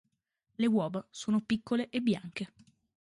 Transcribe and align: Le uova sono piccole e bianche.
Le 0.57 0.65
uova 0.65 1.05
sono 1.11 1.41
piccole 1.41 1.89
e 1.91 2.01
bianche. 2.01 2.53